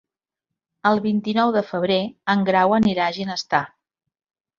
El 0.91 1.01
vint-i-nou 1.01 1.51
de 1.55 1.61
febrer 1.67 1.97
en 2.35 2.41
Grau 2.47 2.73
anirà 2.79 3.05
a 3.11 3.15
Ginestar. 3.19 3.61